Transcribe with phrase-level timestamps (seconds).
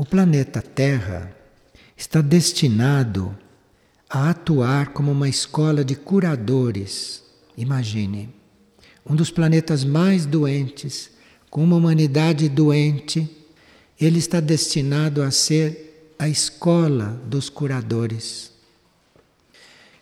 [0.00, 1.30] O planeta Terra
[1.94, 3.36] está destinado
[4.08, 7.22] a atuar como uma escola de curadores.
[7.54, 8.30] Imagine,
[9.04, 11.10] um dos planetas mais doentes,
[11.50, 13.28] com uma humanidade doente,
[14.00, 18.52] ele está destinado a ser a escola dos curadores.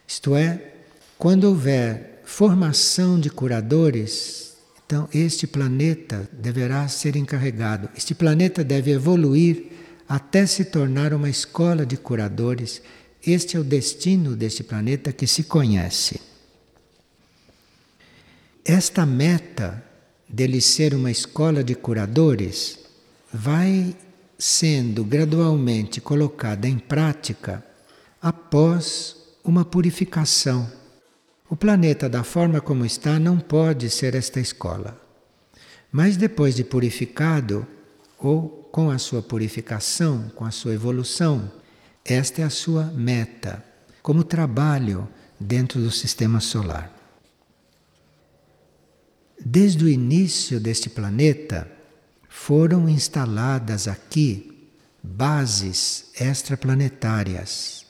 [0.07, 0.75] Isto é,
[1.19, 7.91] quando houver formação de curadores, então este planeta deverá ser encarregado.
[7.97, 12.81] Este planeta deve evoluir até se tornar uma escola de curadores.
[13.25, 16.21] Este é o destino deste planeta que se conhece.
[18.65, 19.85] Esta meta
[20.29, 22.79] dele ser uma escola de curadores
[23.33, 23.95] vai
[24.39, 27.65] sendo gradualmente colocada em prática
[28.21, 30.71] após uma purificação.
[31.51, 35.01] O planeta, da forma como está, não pode ser esta escola.
[35.91, 37.67] Mas depois de purificado,
[38.19, 41.51] ou com a sua purificação, com a sua evolução,
[42.05, 43.65] esta é a sua meta,
[44.01, 45.09] como trabalho
[45.41, 46.89] dentro do sistema solar.
[49.45, 51.69] Desde o início deste planeta,
[52.29, 54.71] foram instaladas aqui
[55.03, 57.85] bases extraplanetárias.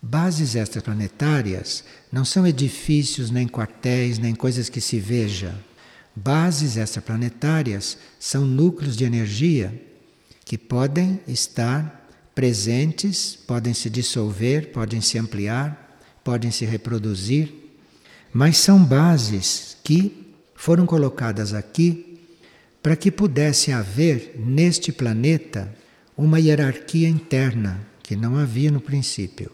[0.00, 5.54] Bases extraplanetárias não são edifícios, nem quartéis, nem coisas que se veja.
[6.16, 9.89] Bases extraplanetárias são núcleos de energia
[10.50, 17.54] que podem estar presentes, podem se dissolver, podem se ampliar, podem se reproduzir,
[18.32, 22.18] mas são bases que foram colocadas aqui
[22.82, 25.72] para que pudesse haver neste planeta
[26.16, 29.52] uma hierarquia interna que não havia no princípio.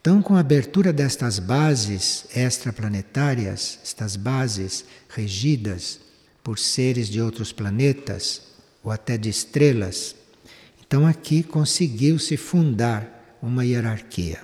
[0.00, 6.00] Então, com a abertura destas bases extraplanetárias, estas bases regidas
[6.42, 8.48] por seres de outros planetas,
[8.82, 10.14] ou até de estrelas.
[10.80, 14.40] Então aqui conseguiu-se fundar uma hierarquia.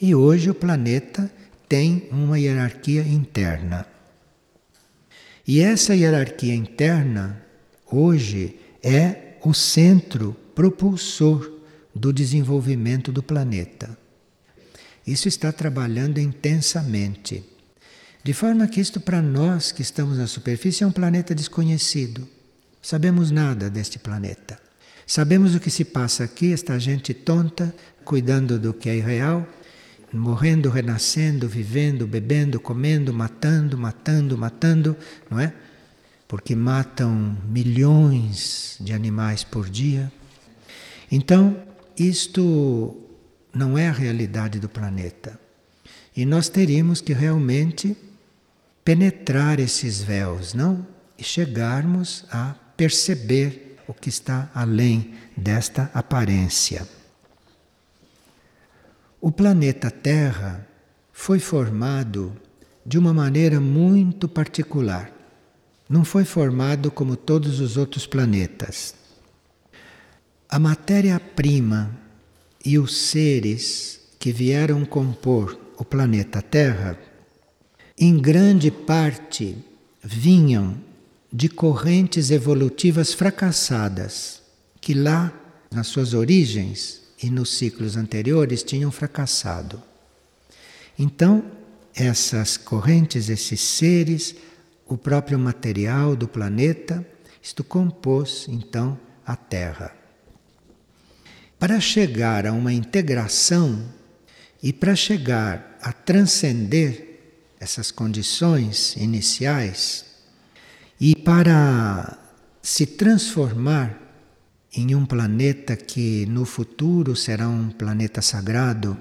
[0.00, 1.30] E hoje o planeta
[1.68, 3.86] tem uma hierarquia interna.
[5.46, 7.42] E essa hierarquia interna,
[7.90, 11.52] hoje, é o centro propulsor
[11.94, 13.96] do desenvolvimento do planeta.
[15.06, 17.44] Isso está trabalhando intensamente.
[18.24, 22.28] De forma que isto, para nós que estamos na superfície, é um planeta desconhecido.
[22.86, 24.60] Sabemos nada deste planeta.
[25.04, 27.74] Sabemos o que se passa aqui, esta gente tonta,
[28.04, 29.44] cuidando do que é irreal,
[30.12, 34.96] morrendo, renascendo, vivendo, bebendo, comendo, matando, matando, matando,
[35.28, 35.52] não é?
[36.28, 40.12] Porque matam milhões de animais por dia.
[41.10, 41.60] Então,
[41.98, 42.96] isto
[43.52, 45.36] não é a realidade do planeta.
[46.16, 47.96] E nós teríamos que realmente
[48.84, 50.86] penetrar esses véus, não?
[51.18, 56.86] E chegarmos a perceber o que está além desta aparência.
[59.20, 60.66] O planeta Terra
[61.12, 62.36] foi formado
[62.84, 65.10] de uma maneira muito particular.
[65.88, 68.94] Não foi formado como todos os outros planetas.
[70.48, 71.90] A matéria-prima
[72.64, 76.98] e os seres que vieram compor o planeta Terra,
[77.98, 79.56] em grande parte
[80.02, 80.76] vinham
[81.32, 84.42] de correntes evolutivas fracassadas,
[84.80, 85.32] que lá,
[85.70, 89.82] nas suas origens e nos ciclos anteriores, tinham fracassado.
[90.98, 91.44] Então,
[91.94, 94.34] essas correntes, esses seres,
[94.86, 97.04] o próprio material do planeta,
[97.42, 99.94] isto compôs então a Terra.
[101.58, 103.82] Para chegar a uma integração
[104.62, 107.20] e para chegar a transcender
[107.58, 110.04] essas condições iniciais,
[111.00, 112.18] e para
[112.62, 114.02] se transformar
[114.74, 118.96] em um planeta que no futuro será um planeta sagrado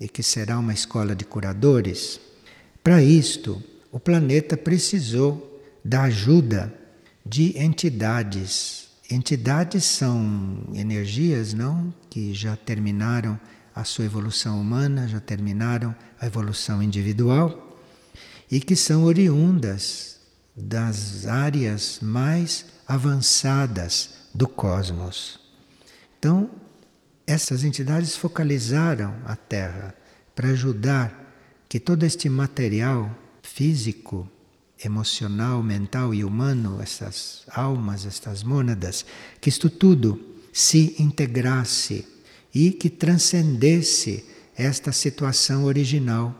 [0.00, 2.20] e que será uma escola de curadores,
[2.82, 3.62] para isto
[3.92, 6.72] o planeta precisou da ajuda
[7.26, 8.88] de entidades.
[9.10, 13.38] Entidades são energias, não, que já terminaram
[13.74, 17.78] a sua evolução humana, já terminaram a evolução individual
[18.50, 20.19] e que são oriundas
[20.60, 25.40] das áreas mais avançadas do cosmos.
[26.18, 26.50] Então,
[27.26, 29.94] essas entidades focalizaram a Terra
[30.34, 31.20] para ajudar
[31.68, 34.28] que todo este material físico,
[34.84, 39.04] emocional, mental e humano, essas almas, estas mônadas,
[39.40, 40.20] que isto tudo
[40.52, 42.06] se integrasse
[42.52, 44.24] e que transcendesse
[44.56, 46.34] esta situação original,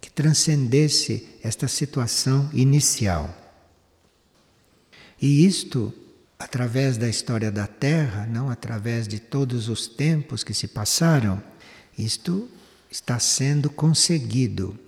[0.00, 3.43] que transcendesse esta situação inicial.
[5.24, 5.90] E isto
[6.38, 11.42] através da história da Terra, não através de todos os tempos que se passaram,
[11.96, 12.46] isto
[12.90, 14.78] está sendo conseguido.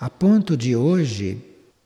[0.00, 1.44] A ponto de hoje,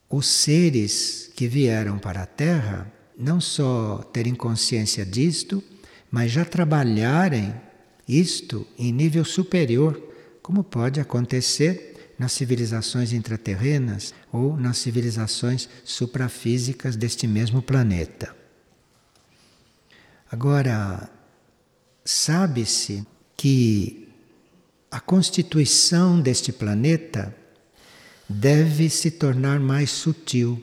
[0.08, 2.86] os seres que vieram para a Terra
[3.18, 5.60] não só terem consciência disto,
[6.08, 7.52] mas já trabalharem
[8.06, 10.00] isto em nível superior,
[10.40, 11.91] como pode acontecer
[12.22, 18.32] nas civilizações intraterrenas ou nas civilizações suprafísicas deste mesmo planeta.
[20.30, 21.10] Agora,
[22.04, 23.04] sabe-se
[23.36, 24.08] que
[24.88, 27.34] a constituição deste planeta
[28.28, 30.62] deve se tornar mais sutil.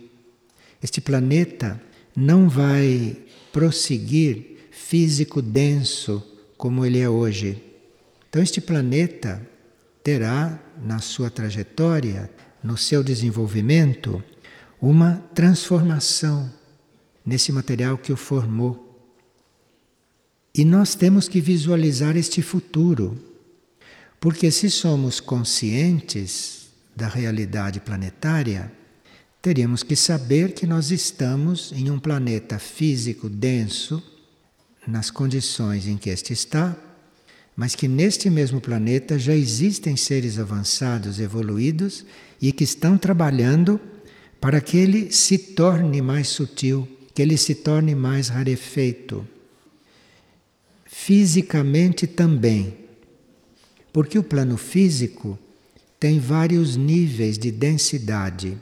[0.81, 1.79] Este planeta
[2.15, 3.17] não vai
[3.51, 6.25] prosseguir físico denso
[6.57, 7.61] como ele é hoje.
[8.29, 9.45] Então, este planeta
[10.01, 12.29] terá na sua trajetória,
[12.63, 14.23] no seu desenvolvimento,
[14.81, 16.51] uma transformação
[17.25, 18.85] nesse material que o formou.
[20.53, 23.17] E nós temos que visualizar este futuro,
[24.19, 28.71] porque se somos conscientes da realidade planetária,
[29.41, 34.03] teríamos que saber que nós estamos em um planeta físico denso,
[34.87, 36.75] nas condições em que este está,
[37.59, 42.05] mas que neste mesmo planeta já existem seres avançados, evoluídos
[42.41, 43.81] e que estão trabalhando
[44.39, 49.27] para que ele se torne mais sutil, que ele se torne mais rarefeito.
[50.85, 52.77] Fisicamente também,
[53.91, 55.37] porque o plano físico
[55.99, 58.57] tem vários níveis de densidade.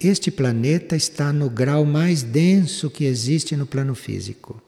[0.00, 4.62] Este planeta está no grau mais denso que existe no plano físico.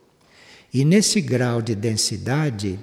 [0.75, 2.79] E nesse grau de densidade,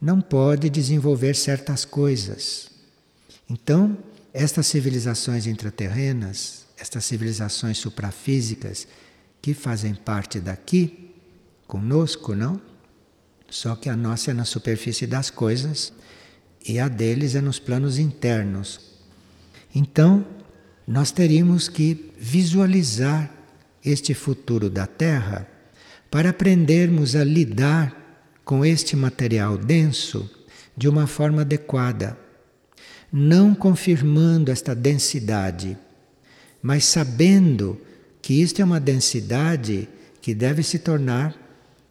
[0.00, 2.70] não pode desenvolver certas coisas.
[3.48, 3.96] Então,
[4.32, 8.86] estas civilizações intraterrenas, estas civilizações suprafísicas
[9.40, 11.12] que fazem parte daqui,
[11.66, 12.60] conosco, não?
[13.48, 15.92] Só que a nossa é na superfície das coisas
[16.66, 18.80] e a deles é nos planos internos.
[19.74, 20.26] Então,
[20.86, 23.32] nós teríamos que visualizar
[23.84, 25.46] este futuro da Terra
[26.10, 28.03] para aprendermos a lidar
[28.44, 30.28] com este material denso
[30.76, 32.18] de uma forma adequada,
[33.12, 35.78] não confirmando esta densidade,
[36.60, 37.80] mas sabendo
[38.20, 39.88] que isto é uma densidade
[40.20, 41.34] que deve se tornar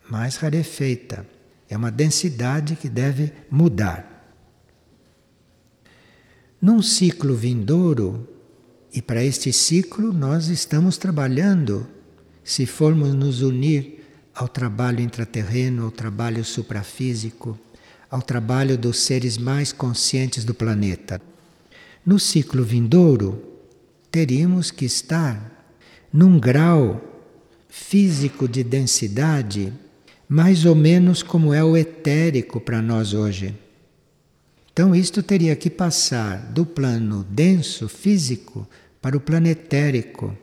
[0.09, 1.25] mais rarefeita,
[1.69, 4.09] é uma densidade que deve mudar.
[6.61, 8.27] Num ciclo vindouro,
[8.93, 11.87] e para este ciclo nós estamos trabalhando,
[12.43, 14.02] se formos nos unir
[14.33, 17.57] ao trabalho intraterreno, ao trabalho suprafísico,
[18.09, 21.21] ao trabalho dos seres mais conscientes do planeta.
[22.05, 23.41] No ciclo vindouro,
[24.11, 25.65] teríamos que estar
[26.11, 27.01] num grau
[27.69, 29.73] físico de densidade
[30.27, 33.55] mais ou menos como é o etérico para nós hoje.
[34.71, 38.67] Então, isto teria que passar do plano denso físico
[38.99, 40.35] para o plano etérico.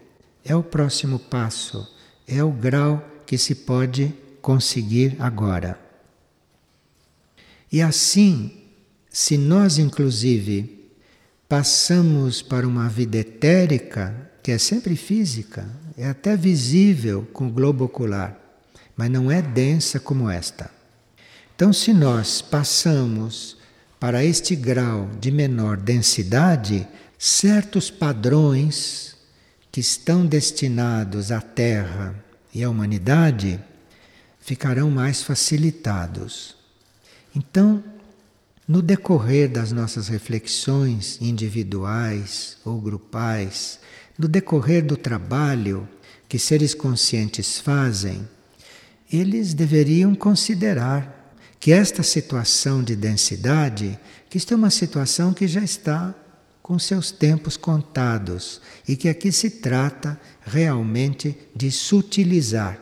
[0.44, 1.88] É o próximo passo,
[2.26, 4.12] é o grau que se pode
[4.42, 5.78] conseguir agora.
[7.70, 8.50] E assim,
[9.08, 10.90] se nós, inclusive,
[11.48, 15.64] passamos para uma vida etérica, que é sempre física,
[15.96, 18.36] é até visível com o globo ocular,
[18.96, 20.68] mas não é densa como esta.
[21.54, 23.56] Então, se nós passamos
[24.00, 26.84] para este grau de menor densidade,
[27.16, 29.14] certos padrões
[29.70, 33.60] que estão destinados à Terra e a humanidade
[34.40, 36.56] ficarão mais facilitados.
[37.34, 37.82] Então,
[38.66, 43.80] no decorrer das nossas reflexões individuais ou grupais,
[44.18, 45.88] no decorrer do trabalho
[46.28, 48.28] que seres conscientes fazem,
[49.12, 55.62] eles deveriam considerar que esta situação de densidade, que isto é uma situação que já
[55.62, 56.14] está
[56.70, 62.78] com seus tempos contados e que aqui se trata realmente de sutilizar.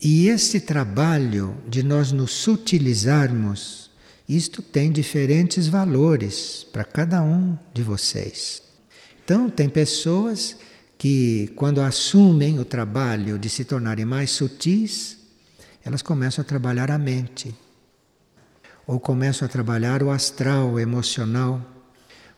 [0.00, 3.90] E este trabalho de nós nos sutilizarmos,
[4.28, 8.62] isto tem diferentes valores para cada um de vocês.
[9.24, 10.56] Então, tem pessoas
[10.96, 15.18] que, quando assumem o trabalho de se tornarem mais sutis,
[15.84, 17.52] elas começam a trabalhar a mente,
[18.86, 21.74] ou começam a trabalhar o astral, o emocional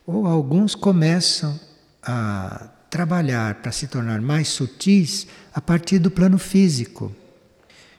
[0.07, 1.59] ou alguns começam
[2.02, 7.14] a trabalhar para se tornar mais sutis a partir do plano físico.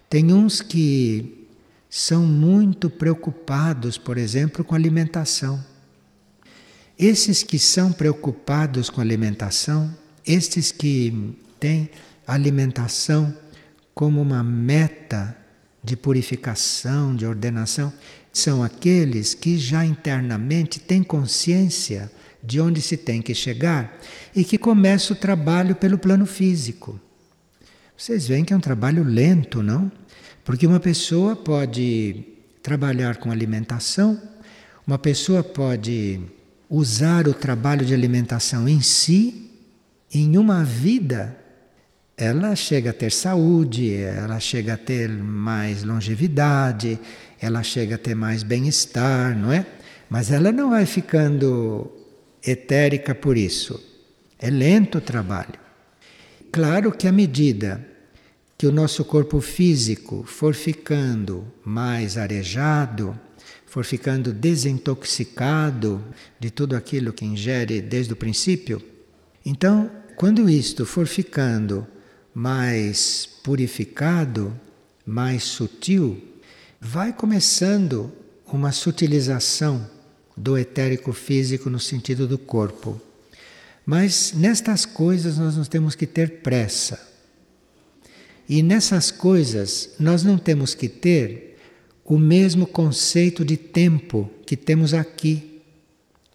[0.09, 1.47] Tem uns que
[1.89, 5.63] são muito preocupados, por exemplo, com alimentação.
[6.97, 9.93] Esses que são preocupados com alimentação,
[10.25, 11.89] estes que têm
[12.27, 13.35] alimentação
[13.93, 15.35] como uma meta
[15.83, 17.91] de purificação, de ordenação,
[18.31, 22.11] são aqueles que já internamente têm consciência
[22.43, 23.99] de onde se tem que chegar
[24.35, 26.99] e que começam o trabalho pelo plano físico.
[27.97, 29.91] Vocês veem que é um trabalho lento, não?
[30.43, 32.23] Porque uma pessoa pode
[32.63, 34.19] trabalhar com alimentação,
[34.87, 36.19] uma pessoa pode
[36.69, 39.51] usar o trabalho de alimentação em si,
[40.13, 41.37] em uma vida,
[42.21, 46.99] ela chega a ter saúde, ela chega a ter mais longevidade,
[47.39, 49.65] ela chega a ter mais bem-estar, não é?
[50.07, 51.91] Mas ela não vai ficando
[52.45, 53.83] etérica por isso.
[54.37, 55.59] É lento o trabalho.
[56.51, 57.83] Claro que à medida
[58.55, 63.19] que o nosso corpo físico for ficando mais arejado,
[63.65, 66.05] for ficando desintoxicado
[66.39, 68.79] de tudo aquilo que ingere desde o princípio,
[69.43, 71.87] então, quando isto for ficando
[72.33, 74.57] mais purificado,
[75.05, 76.21] mais sutil,
[76.79, 78.11] vai começando
[78.45, 79.89] uma sutilização
[80.35, 82.99] do etérico físico no sentido do corpo.
[83.85, 87.09] Mas nestas coisas nós não temos que ter pressa.
[88.47, 91.57] E nessas coisas nós não temos que ter
[92.03, 95.61] o mesmo conceito de tempo que temos aqui,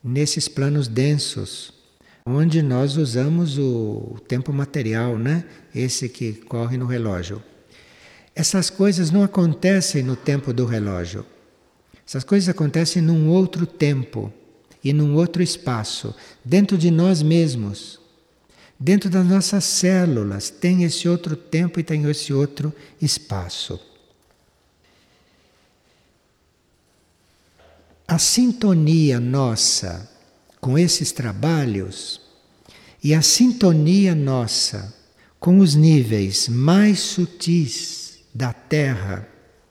[0.02, 1.72] nesses planos densos,
[2.26, 5.44] onde nós usamos o tempo material, né?
[5.72, 7.40] Esse que corre no relógio.
[8.34, 11.24] Essas coisas não acontecem no tempo do relógio.
[12.06, 14.32] Essas coisas acontecem num outro tempo
[14.82, 16.14] e num outro espaço,
[16.44, 18.00] dentro de nós mesmos.
[18.78, 23.80] Dentro das nossas células tem esse outro tempo e tem esse outro espaço.
[28.06, 30.15] A sintonia nossa
[30.66, 32.20] com esses trabalhos
[33.00, 34.92] e a sintonia nossa
[35.38, 39.28] com os níveis mais sutis da Terra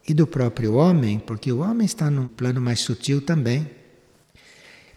[0.08, 3.70] e do próprio homem, porque o homem está num plano mais sutil também.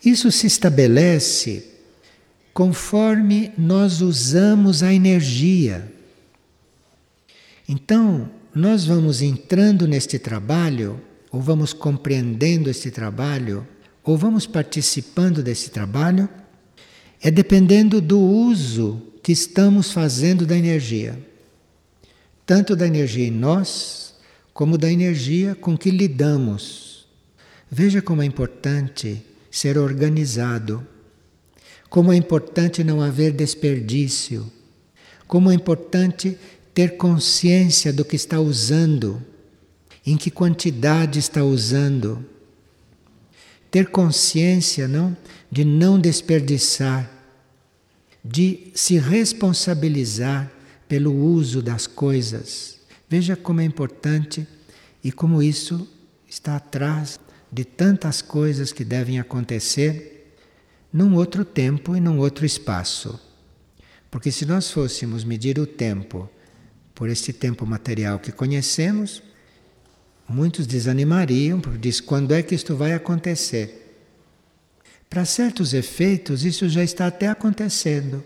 [0.05, 1.69] Isso se estabelece
[2.55, 5.93] conforme nós usamos a energia.
[7.69, 11.01] Então, nós vamos entrando neste trabalho,
[11.33, 13.67] ou vamos compreendendo este trabalho,
[14.09, 16.29] ou vamos participando desse trabalho,
[17.21, 21.19] é dependendo do uso que estamos fazendo da energia.
[22.47, 24.15] Tanto da energia em nós,
[24.55, 27.07] como da energia com que lidamos.
[27.71, 30.87] Veja como é importante ser organizado
[31.89, 34.51] como é importante não haver desperdício,
[35.27, 36.37] como é importante
[36.75, 39.23] ter consciência do que está usando,
[40.07, 42.25] em que quantidade está usando.
[43.71, 45.17] Ter consciência, não,
[45.51, 47.11] de não desperdiçar,
[48.25, 50.51] de se responsabilizar
[50.89, 52.79] pelo uso das coisas.
[53.09, 54.47] Veja como é importante
[55.03, 55.89] e como isso
[56.29, 57.21] está atrás
[57.51, 60.35] de tantas coisas que devem acontecer
[60.93, 63.19] num outro tempo e num outro espaço.
[64.11, 66.29] Porque se nós fôssemos medir o tempo
[66.95, 69.23] por este tempo material que conhecemos,
[70.29, 73.87] muitos desanimariam, porque diz quando é que isto vai acontecer?
[75.09, 78.23] Para certos efeitos, isso já está até acontecendo.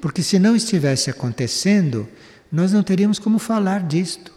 [0.00, 2.06] Porque se não estivesse acontecendo,
[2.52, 4.32] nós não teríamos como falar disto.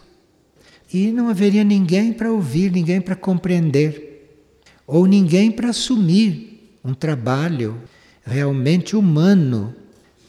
[0.92, 4.40] E não haveria ninguém para ouvir, ninguém para compreender,
[4.86, 7.80] ou ninguém para assumir um trabalho
[8.24, 9.74] realmente humano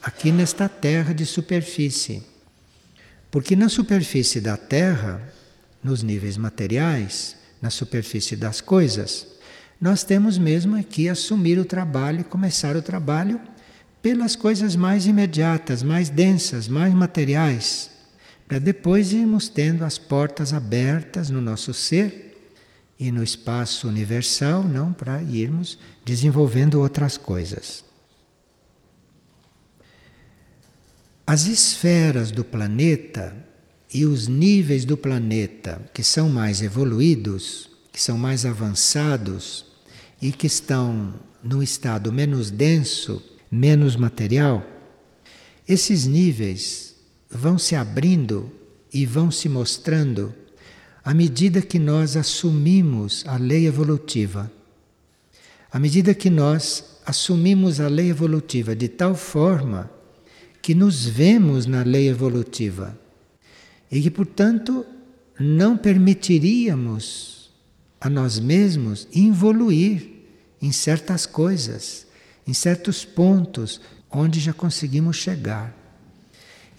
[0.02, 2.24] aqui nesta terra de superfície.
[3.32, 5.22] Porque na superfície da terra,
[5.84, 9.28] nos níveis materiais, na superfície das coisas,
[9.80, 13.40] nós temos mesmo aqui assumir o trabalho e começar o trabalho
[14.02, 17.90] pelas coisas mais imediatas, mais densas, mais materiais,
[18.48, 22.54] para depois irmos tendo as portas abertas no nosso ser
[23.00, 27.84] e no espaço universal, não para irmos desenvolvendo outras coisas.
[31.26, 33.36] As esferas do planeta
[33.94, 39.66] e os níveis do planeta que são mais evoluídos, que são mais avançados
[40.20, 43.22] e que estão num estado menos denso,
[43.52, 44.66] menos material,
[45.68, 46.96] esses níveis
[47.30, 48.52] vão se abrindo
[48.92, 50.34] e vão se mostrando
[51.06, 54.52] à medida que nós assumimos a lei evolutiva,
[55.72, 59.92] à medida que nós assumimos a lei evolutiva de tal forma
[60.62, 63.03] que nos vemos na lei evolutiva
[63.94, 64.84] e que, portanto,
[65.40, 67.52] não permitiríamos
[68.02, 70.10] a nós mesmos involuir
[70.60, 72.08] em certas coisas,
[72.48, 75.78] em certos pontos onde já conseguimos chegar.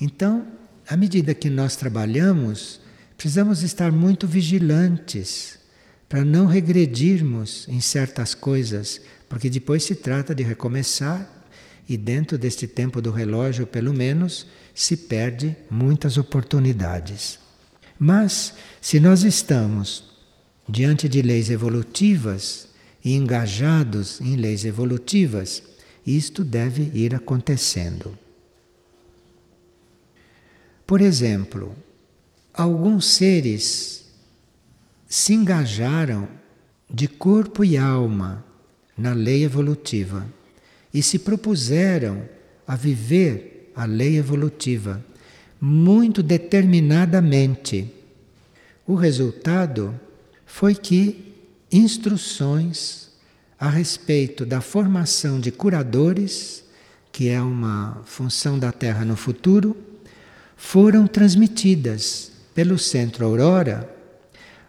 [0.00, 0.44] Então,
[0.88, 2.80] à medida que nós trabalhamos,
[3.16, 5.56] precisamos estar muito vigilantes
[6.08, 11.30] para não regredirmos em certas coisas, porque depois se trata de recomeçar
[11.88, 17.38] e dentro deste tempo do relógio, pelo menos, se perde muitas oportunidades.
[17.98, 20.12] Mas se nós estamos
[20.68, 22.68] diante de leis evolutivas
[23.04, 25.62] e engajados em leis evolutivas,
[26.06, 28.18] isto deve ir acontecendo.
[30.86, 31.74] Por exemplo,
[32.52, 34.06] alguns seres
[35.06, 36.28] se engajaram
[36.90, 38.44] de corpo e alma
[38.96, 40.26] na lei evolutiva
[40.94, 42.22] e se propuseram
[42.66, 45.04] a viver a lei evolutiva
[45.60, 47.90] muito determinadamente.
[48.86, 49.98] O resultado
[50.46, 51.34] foi que
[51.72, 53.08] instruções
[53.58, 56.62] a respeito da formação de curadores,
[57.10, 59.76] que é uma função da Terra no futuro,
[60.56, 63.90] foram transmitidas pelo Centro Aurora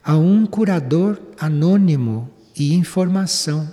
[0.04, 3.70] a um curador anônimo e informação.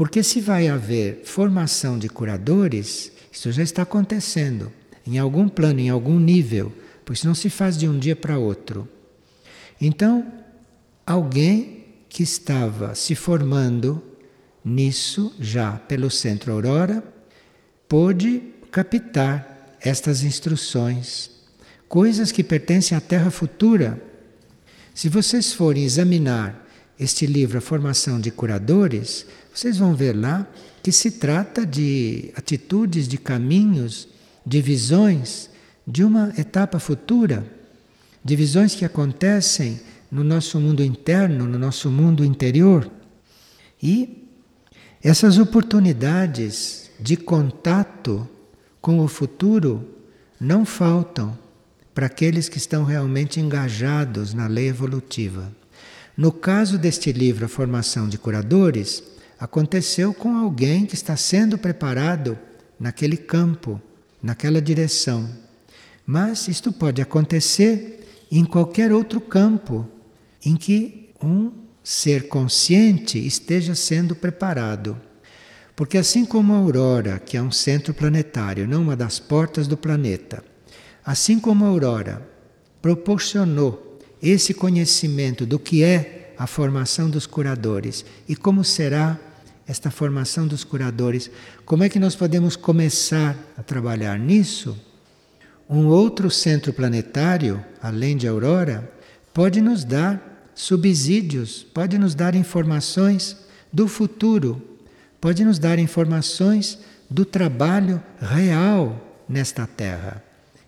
[0.00, 4.72] Porque se vai haver formação de curadores, isso já está acontecendo
[5.06, 6.72] em algum plano, em algum nível,
[7.04, 8.88] pois não se faz de um dia para outro.
[9.78, 10.26] Então,
[11.06, 14.02] alguém que estava se formando
[14.64, 17.04] nisso já pelo Centro Aurora
[17.86, 18.40] pôde
[18.70, 21.30] captar estas instruções,
[21.90, 24.02] coisas que pertencem à Terra futura.
[24.94, 26.69] Se vocês forem examinar
[27.00, 30.46] este livro, A Formação de Curadores, vocês vão ver lá
[30.82, 34.06] que se trata de atitudes, de caminhos,
[34.44, 35.48] de visões
[35.86, 37.44] de uma etapa futura,
[38.22, 39.80] de visões que acontecem
[40.12, 42.90] no nosso mundo interno, no nosso mundo interior.
[43.82, 44.28] E
[45.02, 48.28] essas oportunidades de contato
[48.78, 49.88] com o futuro
[50.38, 51.36] não faltam
[51.94, 55.59] para aqueles que estão realmente engajados na lei evolutiva.
[56.20, 59.02] No caso deste livro, A Formação de Curadores,
[59.38, 62.38] aconteceu com alguém que está sendo preparado
[62.78, 63.80] naquele campo,
[64.22, 65.26] naquela direção.
[66.04, 69.88] Mas isto pode acontecer em qualquer outro campo
[70.44, 71.52] em que um
[71.82, 75.00] ser consciente esteja sendo preparado.
[75.74, 79.74] Porque assim como a aurora, que é um centro planetário, não uma das portas do
[79.74, 80.44] planeta,
[81.02, 82.28] assim como a aurora
[82.82, 83.89] proporcionou
[84.22, 89.18] esse conhecimento do que é a formação dos curadores e como será
[89.66, 91.30] esta formação dos curadores,
[91.64, 94.76] como é que nós podemos começar a trabalhar nisso?
[95.68, 98.92] Um outro centro planetário, além de Aurora,
[99.32, 103.36] pode nos dar subsídios, pode nos dar informações
[103.72, 104.60] do futuro,
[105.20, 106.78] pode nos dar informações
[107.08, 110.24] do trabalho real nesta Terra,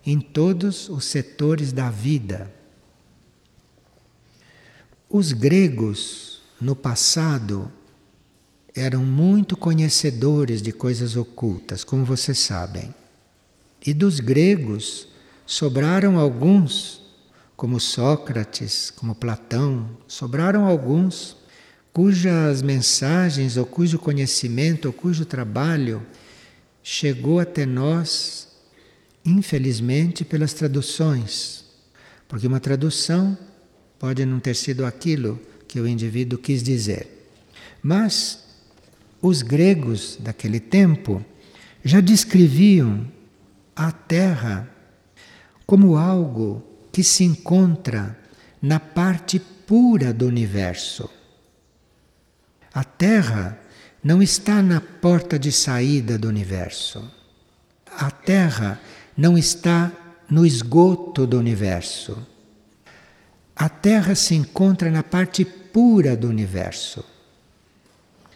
[0.07, 2.62] em todos os setores da vida.
[5.15, 7.71] Os gregos, no passado,
[8.75, 12.95] eram muito conhecedores de coisas ocultas, como vocês sabem.
[13.87, 15.07] E dos gregos
[15.45, 17.03] sobraram alguns
[17.55, 21.37] como Sócrates, como Platão, sobraram alguns
[21.93, 26.07] cujas mensagens, ou cujo conhecimento, ou cujo trabalho
[26.83, 28.49] chegou até nós,
[29.27, 31.67] infelizmente, pelas traduções.
[32.27, 33.37] Porque uma tradução
[34.03, 37.31] pode não ter sido aquilo que o indivíduo quis dizer.
[37.81, 38.43] Mas
[39.23, 41.25] os gregos daquele tempo
[41.85, 43.07] já descreviam
[43.77, 44.69] a Terra
[45.65, 48.19] como algo que se encontra
[48.61, 51.09] na parte pura do universo.
[52.75, 53.57] A Terra
[54.03, 57.09] não está na porta de saída do universo.
[57.87, 58.81] A Terra
[59.17, 59.93] não está
[60.29, 62.32] no esgoto do universo.
[63.55, 67.05] A Terra se encontra na parte pura do universo.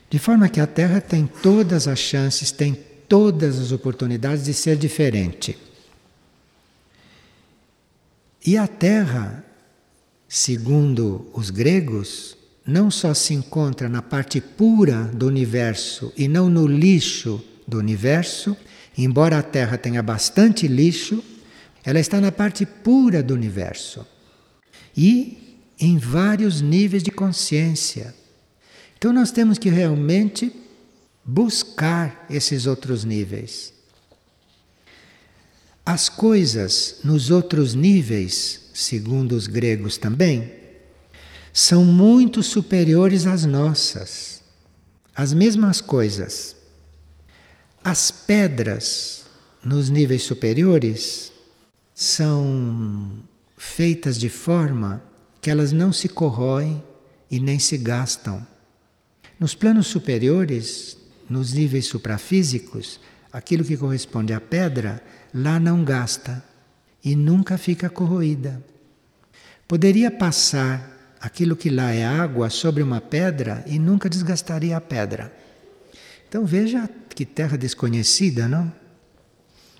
[0.08, 2.74] De forma que a Terra tem todas as chances, tem
[3.08, 5.58] todas as oportunidades de ser diferente.
[8.44, 9.44] E a Terra,
[10.28, 16.66] segundo os gregos, não só se encontra na parte pura do universo e não no
[16.66, 18.56] lixo do universo,
[18.96, 21.22] embora a Terra tenha bastante lixo,
[21.84, 24.06] ela está na parte pura do universo
[24.96, 28.14] e em vários níveis de consciência.
[28.96, 30.52] Então nós temos que realmente
[31.24, 33.72] buscar esses outros níveis.
[35.84, 40.52] As coisas nos outros níveis, segundo os gregos também,
[41.52, 44.42] são muito superiores às nossas.
[45.14, 46.56] As mesmas coisas.
[47.84, 49.24] As pedras
[49.64, 51.32] nos níveis superiores
[51.94, 53.22] são
[53.56, 55.02] feitas de forma
[55.40, 56.82] que elas não se corroem
[57.30, 58.46] e nem se gastam.
[59.38, 60.96] Nos planos superiores,
[61.28, 63.00] nos níveis suprafísicos,
[63.32, 66.42] aquilo que corresponde à pedra, lá não gasta
[67.04, 68.62] e nunca fica corroída.
[69.68, 75.34] Poderia passar aquilo que lá é água sobre uma pedra e nunca desgastaria a pedra.
[76.28, 78.72] Então veja que terra desconhecida, não?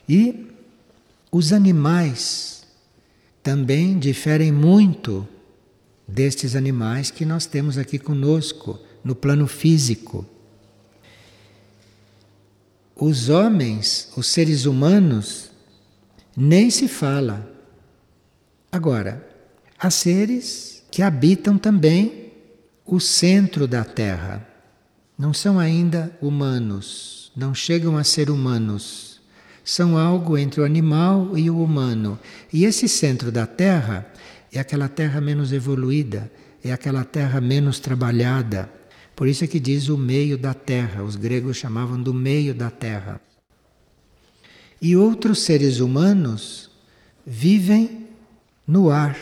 [0.08, 0.46] E
[1.30, 2.55] os animais
[3.46, 5.24] também diferem muito
[6.04, 10.26] destes animais que nós temos aqui conosco no plano físico.
[12.96, 15.52] Os homens, os seres humanos,
[16.36, 17.48] nem se fala.
[18.72, 19.24] Agora,
[19.78, 22.32] há seres que habitam também
[22.84, 24.44] o centro da Terra.
[25.16, 29.15] Não são ainda humanos, não chegam a ser humanos.
[29.66, 32.16] São algo entre o animal e o humano.
[32.52, 34.06] E esse centro da Terra
[34.52, 36.30] é aquela terra menos evoluída,
[36.62, 38.70] é aquela terra menos trabalhada.
[39.16, 42.70] Por isso é que diz o meio da terra, os gregos chamavam do meio da
[42.70, 43.20] terra.
[44.80, 46.70] E outros seres humanos
[47.26, 48.06] vivem
[48.64, 49.18] no ar.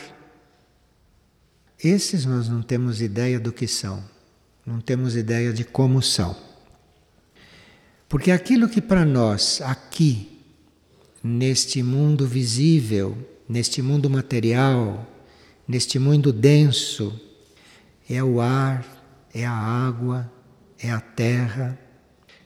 [1.82, 4.04] Esses nós não temos ideia do que são,
[4.66, 6.36] não temos ideia de como são.
[8.08, 10.33] Porque aquilo que para nós, aqui,
[11.24, 13.16] neste mundo visível,
[13.48, 15.10] neste mundo material,
[15.66, 17.18] neste mundo denso,
[18.08, 18.84] é o ar,
[19.32, 20.30] é a água,
[20.78, 21.78] é a terra.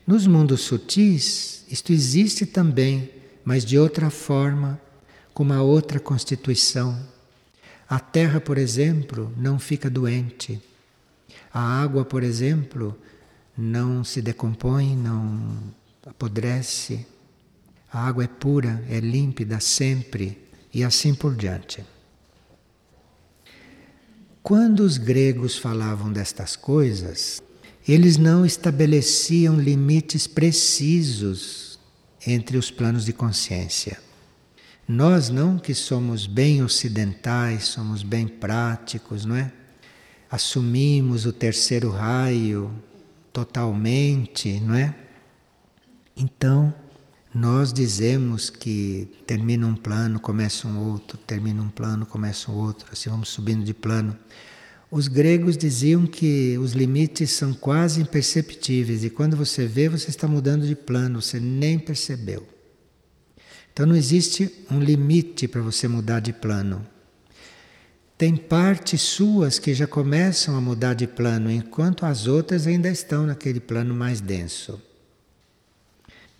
[0.07, 3.11] Nos mundos sutis, isto existe também,
[3.43, 4.79] mas de outra forma,
[5.33, 6.97] com uma outra constituição.
[7.87, 10.61] A terra, por exemplo, não fica doente.
[11.53, 12.97] A água, por exemplo,
[13.57, 15.57] não se decompõe, não
[16.05, 17.05] apodrece.
[17.91, 20.37] A água é pura, é límpida sempre
[20.73, 21.83] e assim por diante.
[24.43, 27.41] Quando os gregos falavam destas coisas,
[27.87, 31.79] eles não estabeleciam limites precisos
[32.25, 33.99] entre os planos de consciência.
[34.87, 39.51] Nós não que somos bem ocidentais, somos bem práticos, não é?
[40.31, 42.71] Assumimos o terceiro raio
[43.31, 44.95] totalmente, não é?
[46.15, 46.73] Então,
[47.39, 52.85] nós dizemos que termina um plano, começa um outro, termina um plano, começa um outro,
[52.91, 54.13] assim vamos subindo de plano.
[54.91, 60.27] Os gregos diziam que os limites são quase imperceptíveis e quando você vê, você está
[60.27, 62.45] mudando de plano, você nem percebeu.
[63.71, 66.85] Então não existe um limite para você mudar de plano.
[68.17, 73.25] Tem partes suas que já começam a mudar de plano, enquanto as outras ainda estão
[73.25, 74.81] naquele plano mais denso.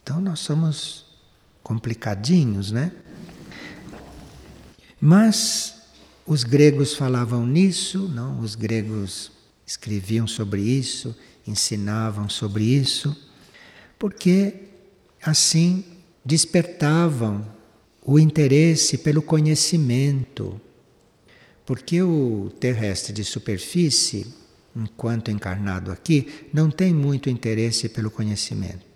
[0.01, 1.05] Então nós somos
[1.63, 2.91] complicadinhos, né?
[4.99, 5.75] Mas
[6.25, 8.39] os gregos falavam nisso, não?
[8.39, 9.31] Os gregos
[9.65, 13.15] escreviam sobre isso, ensinavam sobre isso,
[13.97, 14.53] porque
[15.21, 15.85] assim
[16.25, 17.45] despertavam
[18.03, 20.59] o interesse pelo conhecimento.
[21.65, 24.25] Porque o terrestre de superfície,
[24.75, 28.88] enquanto encarnado aqui, não tem muito interesse pelo conhecimento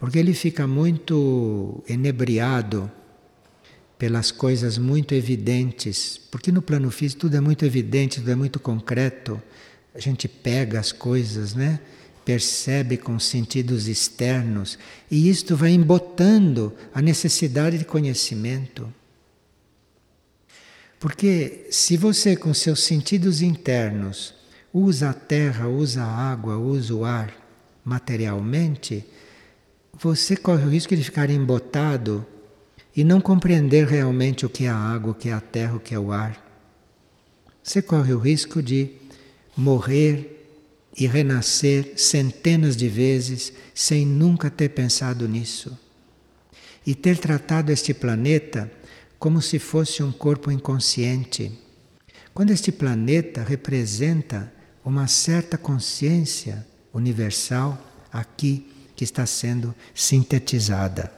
[0.00, 2.90] porque ele fica muito enebriado
[3.98, 8.58] pelas coisas muito evidentes, porque no plano físico tudo é muito evidente, tudo é muito
[8.58, 9.40] concreto.
[9.94, 11.80] A gente pega as coisas, né?
[12.24, 14.78] Percebe com sentidos externos
[15.10, 18.90] e isto vai embotando a necessidade de conhecimento.
[20.98, 24.32] Porque se você com seus sentidos internos
[24.72, 27.34] usa a terra, usa a água, usa o ar
[27.84, 29.04] materialmente,
[30.02, 32.26] você corre o risco de ficar embotado
[32.96, 35.80] e não compreender realmente o que é a água, o que é a terra, o
[35.80, 36.42] que é o ar.
[37.62, 38.92] Você corre o risco de
[39.54, 40.38] morrer
[40.96, 45.78] e renascer centenas de vezes sem nunca ter pensado nisso.
[46.86, 48.72] E ter tratado este planeta
[49.18, 51.52] como se fosse um corpo inconsciente.
[52.32, 54.50] Quando este planeta representa
[54.82, 57.78] uma certa consciência universal
[58.10, 61.10] aqui que está sendo sintetizada.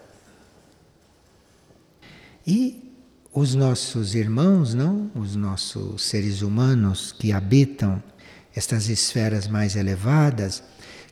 [2.47, 2.95] E
[3.35, 8.01] os nossos irmãos, não, os nossos seres humanos que habitam
[8.55, 10.63] estas esferas mais elevadas,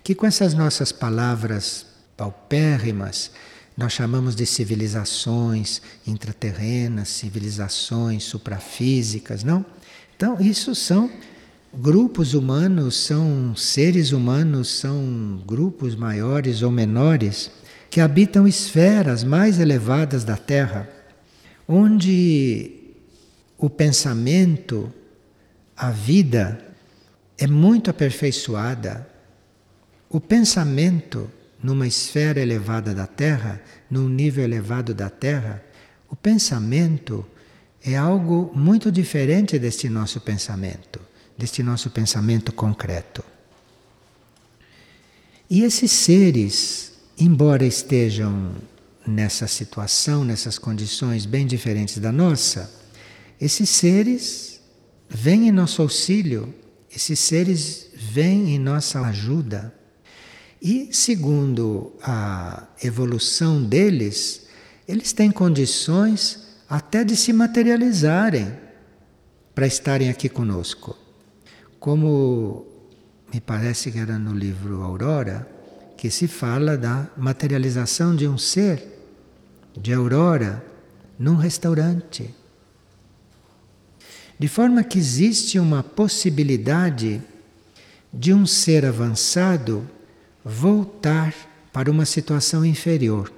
[0.05, 3.33] que com essas nossas palavras paupérrimas
[3.77, 9.67] nós chamamos de civilizações intraterrenas, civilizações suprafísicas, não?
[10.17, 11.11] Então, isso são
[11.73, 17.51] Grupos humanos são seres humanos, são grupos maiores ou menores
[17.89, 20.89] que habitam esferas mais elevadas da Terra,
[21.69, 22.73] onde
[23.57, 24.93] o pensamento,
[25.77, 26.61] a vida
[27.39, 29.09] é muito aperfeiçoada.
[30.09, 31.31] O pensamento
[31.63, 35.63] numa esfera elevada da Terra, num nível elevado da Terra,
[36.09, 37.25] o pensamento
[37.83, 41.00] é algo muito diferente deste nosso pensamento,
[41.41, 43.25] deste nosso pensamento concreto.
[45.49, 48.53] E esses seres, embora estejam
[49.07, 52.71] nessa situação, nessas condições bem diferentes da nossa,
[53.41, 54.61] esses seres
[55.09, 56.55] vêm em nosso auxílio,
[56.95, 59.75] esses seres vêm em nossa ajuda.
[60.63, 64.47] E, segundo a evolução deles,
[64.87, 68.53] eles têm condições até de se materializarem
[69.55, 70.97] para estarem aqui conosco.
[71.81, 72.67] Como
[73.33, 75.49] me parece que era no livro Aurora,
[75.97, 78.87] que se fala da materialização de um ser,
[79.75, 80.63] de Aurora,
[81.19, 82.35] num restaurante.
[84.39, 87.23] De forma que existe uma possibilidade
[88.13, 89.89] de um ser avançado
[90.45, 91.35] voltar
[91.73, 93.33] para uma situação inferior,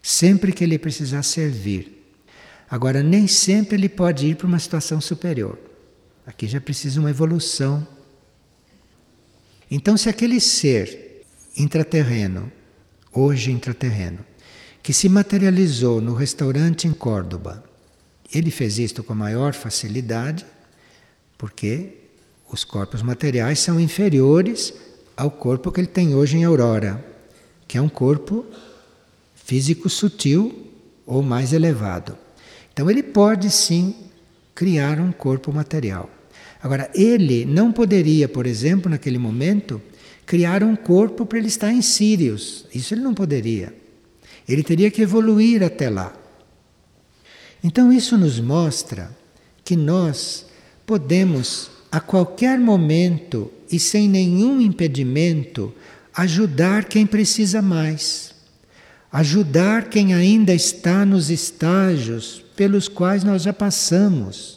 [0.00, 2.14] sempre que ele precisar servir.
[2.70, 5.65] Agora, nem sempre ele pode ir para uma situação superior.
[6.26, 7.86] Aqui já precisa uma evolução.
[9.70, 11.24] Então, se aquele ser
[11.56, 12.50] intraterreno,
[13.12, 14.18] hoje intraterreno,
[14.82, 17.64] que se materializou no restaurante em Córdoba,
[18.32, 20.44] ele fez isto com maior facilidade,
[21.38, 21.94] porque
[22.50, 24.74] os corpos materiais são inferiores
[25.16, 27.04] ao corpo que ele tem hoje em Aurora,
[27.66, 28.44] que é um corpo
[29.34, 30.70] físico sutil
[31.06, 32.18] ou mais elevado.
[32.72, 33.94] Então ele pode sim
[34.54, 36.10] criar um corpo material.
[36.62, 39.80] Agora, ele não poderia, por exemplo, naquele momento,
[40.24, 42.66] criar um corpo para ele estar em Sírios.
[42.74, 43.74] Isso ele não poderia.
[44.48, 46.14] Ele teria que evoluir até lá.
[47.62, 49.10] Então, isso nos mostra
[49.64, 50.46] que nós
[50.86, 55.74] podemos, a qualquer momento e sem nenhum impedimento,
[56.14, 58.34] ajudar quem precisa mais,
[59.12, 64.55] ajudar quem ainda está nos estágios pelos quais nós já passamos.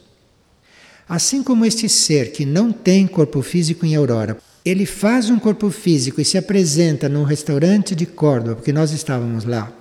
[1.10, 5.72] Assim como este ser que não tem corpo físico em Aurora, ele faz um corpo
[5.72, 9.74] físico e se apresenta num restaurante de Córdoba, porque nós estávamos lá,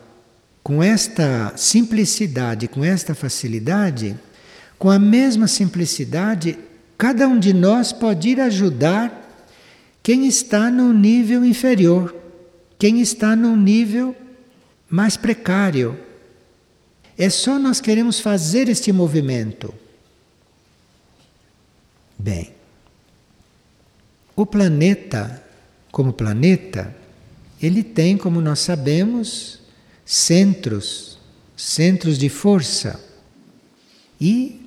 [0.63, 4.17] com esta simplicidade, com esta facilidade,
[4.79, 6.59] com a mesma simplicidade,
[6.97, 9.47] cada um de nós pode ir ajudar
[10.03, 12.17] quem está num nível inferior,
[12.79, 14.17] quem está num nível
[14.89, 15.99] mais precário.
[17.19, 19.75] É só nós queremos fazer este movimento.
[22.19, 22.53] Bem,
[24.35, 25.43] o planeta,
[25.93, 26.95] como planeta,
[27.63, 29.61] ele tem, como nós sabemos,
[30.05, 31.19] centros,
[31.57, 33.01] centros de força.
[34.21, 34.61] E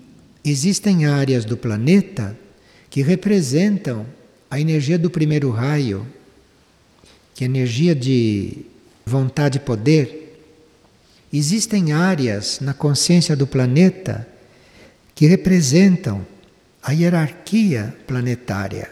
[0.43, 2.37] existem áreas do planeta
[2.89, 4.05] que representam
[4.49, 6.05] a energia do primeiro raio,
[7.33, 8.65] que é energia de
[9.05, 10.43] vontade e poder.
[11.31, 14.27] Existem áreas na consciência do planeta
[15.15, 16.25] que representam
[16.81, 18.89] a hierarquia planetária.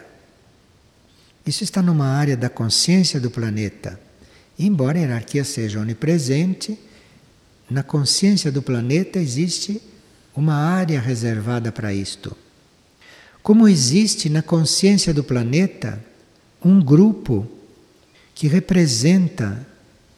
[1.46, 3.98] Isso está numa área da consciência do planeta.
[4.58, 6.78] Embora a hierarquia seja onipresente,
[7.68, 9.80] na consciência do planeta existe
[10.36, 12.36] uma área reservada para isto.
[13.42, 16.02] Como existe na consciência do planeta
[16.62, 17.46] um grupo
[18.34, 19.66] que representa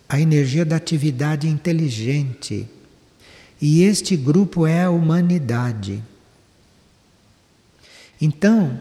[0.09, 2.69] a energia da atividade inteligente.
[3.61, 6.03] E este grupo é a humanidade.
[8.23, 8.79] Então,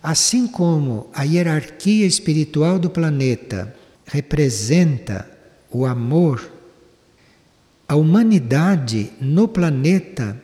[0.00, 3.74] assim como a hierarquia espiritual do planeta
[4.06, 5.28] representa
[5.68, 6.48] o amor,
[7.88, 10.40] a humanidade no planeta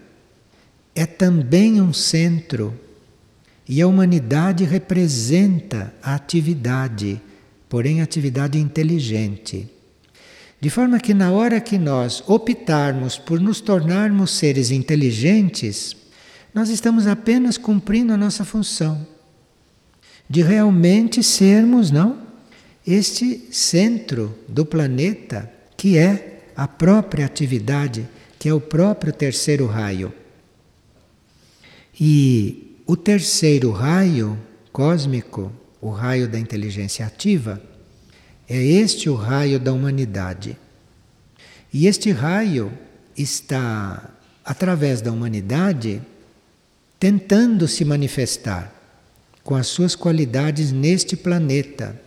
[0.96, 2.74] é também um centro
[3.68, 7.22] e a humanidade representa a atividade,
[7.68, 9.70] porém atividade inteligente.
[10.60, 15.94] De forma que na hora que nós optarmos por nos tornarmos seres inteligentes,
[16.54, 19.04] nós estamos apenas cumprindo a nossa função
[20.30, 22.24] de realmente sermos, não?
[22.86, 28.06] este centro do planeta, que é a própria atividade,
[28.38, 30.12] que é o próprio terceiro raio.
[31.98, 34.38] E o terceiro raio
[34.70, 37.62] cósmico, o raio da inteligência ativa,
[38.48, 40.58] é este o raio da humanidade.
[41.72, 42.70] E este raio
[43.16, 44.10] está,
[44.44, 46.02] através da humanidade,
[47.04, 48.72] tentando se manifestar
[49.42, 52.00] com as suas qualidades neste planeta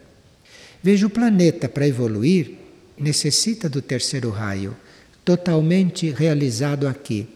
[0.81, 2.51] Veja, o planeta para evoluir,
[2.97, 4.73] necessita do terceiro raio,
[5.25, 7.27] totalmente realizado aqui.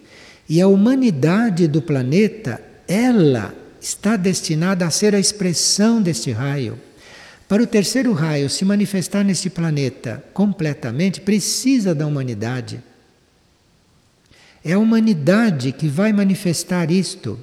[0.48, 6.80] E a humanidade do planeta, ela está destinada a ser a expressão deste raio.
[7.46, 12.82] Para o terceiro raio se manifestar neste planeta completamente, precisa da humanidade.
[14.64, 17.38] É a humanidade que vai manifestar isto.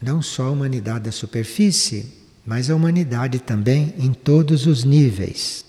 [0.00, 2.12] Não só a humanidade da superfície,
[2.46, 5.64] mas a humanidade também em todos os níveis.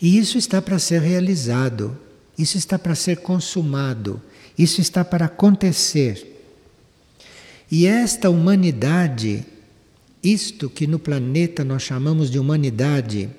[0.00, 1.96] E isso está para ser realizado,
[2.36, 4.20] isso está para ser consumado,
[4.58, 6.34] isso está para acontecer.
[7.70, 9.46] E esta humanidade
[10.26, 13.30] isto que no planeta nós chamamos de humanidade,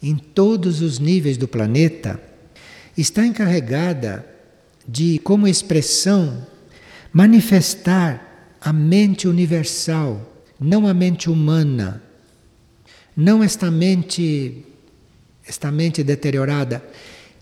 [0.00, 2.20] em todos os níveis do planeta,
[2.96, 4.24] está encarregada
[4.86, 6.46] de, como expressão,
[7.12, 8.27] manifestar
[8.60, 12.02] a mente universal, não a mente humana,
[13.16, 14.64] não esta mente,
[15.46, 16.82] esta mente deteriorada.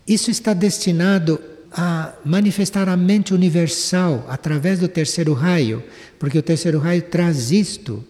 [0.07, 1.39] Isso está destinado
[1.71, 5.83] a manifestar a mente universal através do terceiro raio,
[6.17, 8.03] porque o terceiro raio traz isto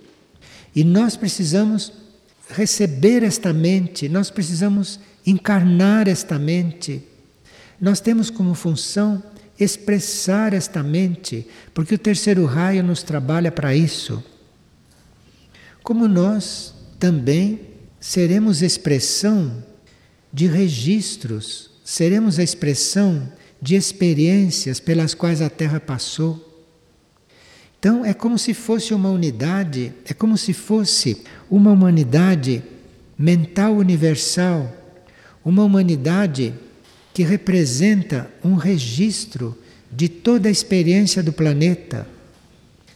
[0.75, 1.91] e nós precisamos
[2.49, 7.03] receber esta mente, nós precisamos encarnar esta mente.
[7.81, 9.21] Nós temos como função
[9.59, 14.23] expressar esta mente, porque o terceiro raio nos trabalha para isso.
[15.83, 17.61] Como nós também
[17.99, 19.63] seremos expressão
[20.31, 26.43] de registros, seremos a expressão de experiências pelas quais a Terra passou.
[27.79, 32.63] Então é como se fosse uma unidade, é como se fosse uma humanidade
[33.17, 34.71] mental universal,
[35.43, 36.53] uma humanidade
[37.17, 39.57] que representa um registro
[39.91, 42.07] de toda a experiência do planeta.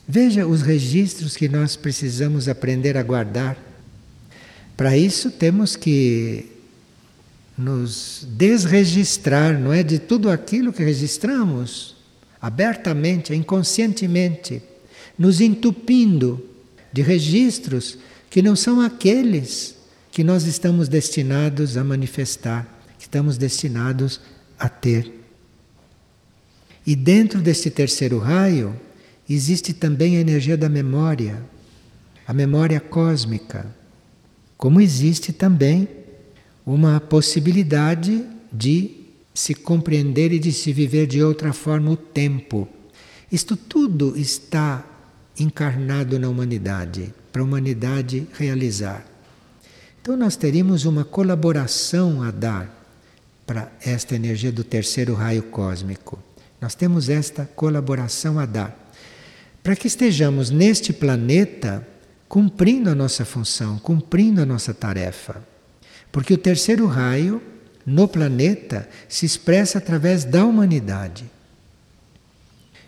[0.07, 3.57] Veja os registros que nós precisamos aprender a guardar.
[4.77, 6.51] Para isso temos que
[7.57, 11.95] nos desregistrar, não é de tudo aquilo que registramos
[12.39, 14.61] abertamente, inconscientemente
[15.17, 16.45] nos entupindo
[16.93, 17.97] de registros
[18.29, 19.77] que não são aqueles
[20.11, 22.70] que nós estamos destinados a manifestar,
[23.01, 24.21] que estamos destinados
[24.59, 25.11] a ter.
[26.85, 28.79] E dentro deste terceiro raio
[29.27, 31.43] existe também a energia da memória,
[32.27, 33.65] a memória cósmica,
[34.55, 35.87] como existe também
[36.63, 38.91] uma possibilidade de
[39.33, 42.67] se compreender e de se viver de outra forma o tempo.
[43.31, 44.85] Isto tudo está
[45.39, 49.03] encarnado na humanidade, para a humanidade realizar.
[49.99, 52.80] Então nós teríamos uma colaboração a dar
[53.51, 56.17] para esta energia do terceiro raio cósmico.
[56.61, 58.93] Nós temos esta colaboração a dar.
[59.61, 61.85] Para que estejamos neste planeta
[62.29, 65.45] cumprindo a nossa função, cumprindo a nossa tarefa.
[66.13, 67.41] Porque o terceiro raio
[67.85, 71.29] no planeta se expressa através da humanidade.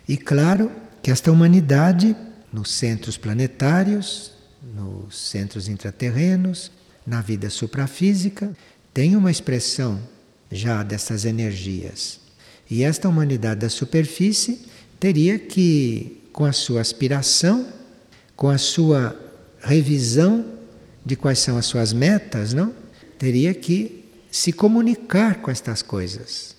[0.08, 0.72] E claro
[1.02, 2.16] que esta humanidade
[2.50, 4.32] nos centros planetários,
[4.74, 6.70] nos centros intraterrenos,
[7.06, 8.50] na vida suprafísica,
[8.94, 10.13] tem uma expressão
[10.54, 12.20] já dessas energias.
[12.70, 14.62] E esta humanidade da superfície
[14.98, 17.66] teria que, com a sua aspiração,
[18.36, 19.18] com a sua
[19.60, 20.44] revisão
[21.04, 22.74] de quais são as suas metas, não?
[23.18, 26.56] Teria que se comunicar com estas coisas.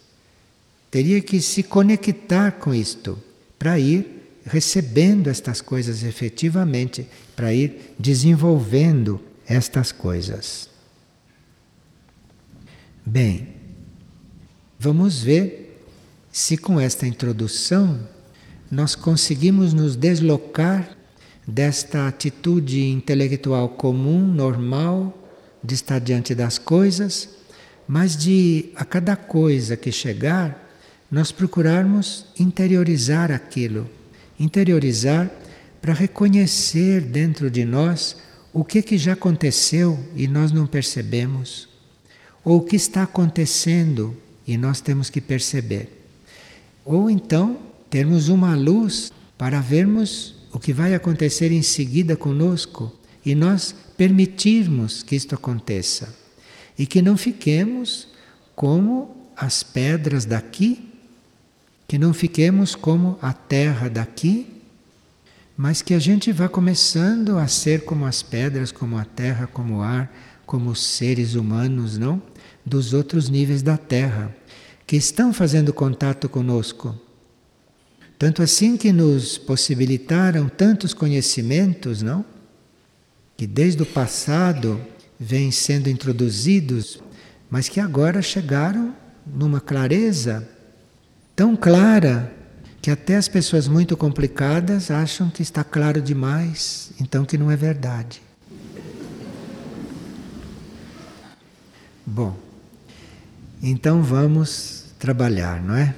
[0.91, 3.17] Teria que se conectar com isto
[3.58, 10.69] para ir recebendo estas coisas efetivamente, para ir desenvolvendo estas coisas.
[13.05, 13.54] Bem,
[14.79, 15.83] vamos ver
[16.31, 17.99] se com esta introdução
[18.69, 20.97] nós conseguimos nos deslocar
[21.47, 25.17] desta atitude intelectual comum, normal,
[25.63, 27.29] de estar diante das coisas,
[27.88, 30.61] mas de a cada coisa que chegar,
[31.09, 33.89] nós procurarmos interiorizar aquilo.
[34.39, 35.29] Interiorizar
[35.81, 38.17] para reconhecer dentro de nós
[38.51, 41.69] o que, que já aconteceu e nós não percebemos,
[42.43, 44.17] ou o que está acontecendo
[44.47, 46.07] e nós temos que perceber.
[46.83, 52.93] Ou então termos uma luz para vermos o que vai acontecer em seguida conosco
[53.25, 56.13] e nós permitirmos que isto aconteça.
[56.77, 58.07] E que não fiquemos
[58.55, 60.85] como as pedras daqui
[61.87, 64.47] que não fiquemos como a terra daqui,
[65.55, 69.77] mas que a gente vá começando a ser como as pedras, como a terra, como
[69.77, 70.11] o ar,
[70.45, 72.21] como os seres humanos, não?
[72.66, 74.36] Dos outros níveis da terra,
[74.88, 76.99] que estão fazendo contato conosco.
[78.18, 82.26] Tanto assim que nos possibilitaram tantos conhecimentos, não?
[83.36, 84.80] Que desde o passado
[85.20, 86.99] vêm sendo introduzidos,
[87.49, 88.95] mas que agora chegaram
[89.26, 90.47] numa clareza
[91.36, 92.34] tão clara
[92.82, 97.55] que até as pessoas muito complicadas acham que está claro demais, então que não é
[97.55, 98.22] verdade.
[102.05, 102.38] Bom,
[103.62, 105.95] então vamos trabalhar, não é?